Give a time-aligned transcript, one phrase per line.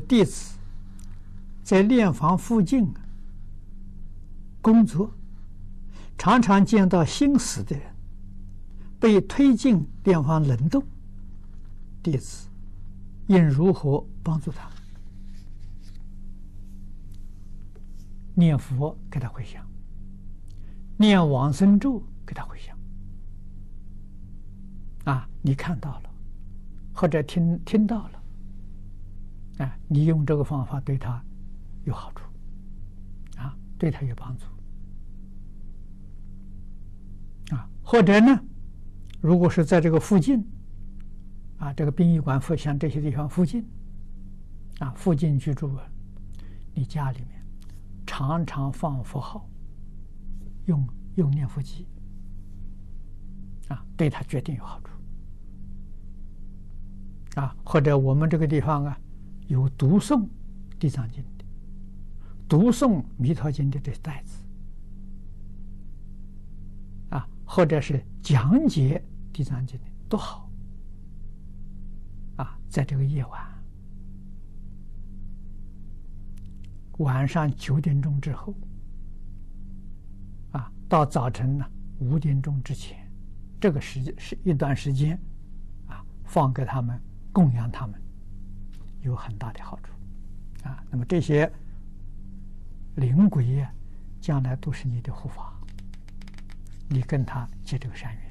[0.00, 0.58] 弟子
[1.62, 2.92] 在殓房附近
[4.60, 5.12] 工作，
[6.16, 7.86] 常常见到心死的人
[9.00, 10.82] 被推进殓房冷冻，
[12.02, 12.48] 弟子
[13.28, 14.68] 应如何帮助他？
[18.34, 19.64] 念佛给他回向，
[20.96, 22.76] 念往生咒给他回向。
[25.04, 26.10] 啊，你看到了，
[26.92, 28.22] 或者听听到了。
[29.58, 31.20] 啊，你用这个方法对他
[31.84, 32.22] 有好处，
[33.36, 34.44] 啊，对他有帮助，
[37.54, 38.40] 啊，或者呢，
[39.20, 40.46] 如果是在这个附近，
[41.58, 43.66] 啊，这个殡仪馆附像这些地方附近，
[44.78, 45.82] 啊，附近居住啊，
[46.72, 47.44] 你家里面
[48.06, 49.44] 常常放佛号，
[50.66, 50.86] 用
[51.16, 51.88] 用念佛机，
[53.66, 54.90] 啊，对他决定有好处，
[57.40, 58.96] 啊，或者我们这个地方啊。
[59.48, 60.22] 有读诵
[60.78, 61.44] 《地藏经》的，
[62.46, 64.42] 读诵《弥陀经》的这袋子，
[67.08, 69.02] 啊，或者是讲解
[69.36, 70.50] 《地藏经》的都好，
[72.36, 73.64] 啊，在这个夜晚，
[76.98, 78.54] 晚上九点钟之后，
[80.52, 81.64] 啊，到早晨呢
[82.00, 83.10] 五点钟之前，
[83.58, 85.18] 这个时间是一段时间，
[85.86, 87.00] 啊，放给他们
[87.32, 87.98] 供养他们。
[89.08, 89.92] 有很大的好处，
[90.68, 91.50] 啊，那么这些
[92.96, 93.72] 灵鬼呀，
[94.20, 95.58] 将来都是你的护法，
[96.88, 98.27] 你跟他结这个善缘。